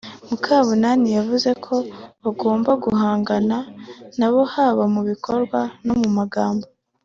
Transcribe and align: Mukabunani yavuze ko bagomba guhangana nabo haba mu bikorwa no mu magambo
Mukabunani 0.27 1.07
yavuze 1.17 1.49
ko 1.65 1.75
bagomba 2.23 2.71
guhangana 2.83 3.57
nabo 4.19 4.41
haba 4.53 4.83
mu 4.93 5.01
bikorwa 5.09 5.59
no 5.85 5.93
mu 6.01 6.09
magambo 6.17 6.65